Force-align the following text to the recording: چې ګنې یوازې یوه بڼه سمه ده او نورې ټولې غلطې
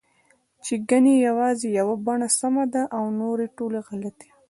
چې 0.65 0.73
ګنې 0.89 1.13
یوازې 1.27 1.67
یوه 1.79 1.95
بڼه 2.05 2.27
سمه 2.39 2.63
ده 2.73 2.83
او 2.97 3.03
نورې 3.19 3.47
ټولې 3.57 3.79
غلطې 3.87 4.29